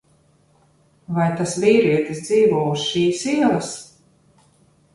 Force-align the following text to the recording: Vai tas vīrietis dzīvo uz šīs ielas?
Vai 1.17 1.27
tas 1.41 1.53
vīrietis 1.65 2.23
dzīvo 2.29 2.65
uz 2.73 2.89
šīs 2.89 3.23
ielas? 3.37 3.73